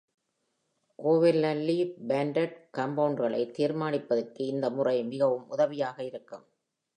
கோவேலண்ட்லி 0.99 1.75
bonded 2.09 2.55
காம்பவுண்டுகளை 2.77 3.41
தீர்மானிப்பதற்கு 3.51 4.41
இந்த 4.45 4.69
முறை 4.69 4.97
மிகவும் 5.03 5.47
உதவியாக 5.49 6.03
இருக்கும். 6.03 6.45